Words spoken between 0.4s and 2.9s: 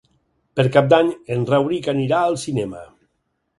Per Cap d'Any en Rauric anirà al cinema.